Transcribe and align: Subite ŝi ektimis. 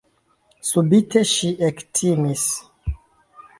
Subite 0.69 1.23
ŝi 1.33 1.53
ektimis. 1.69 2.49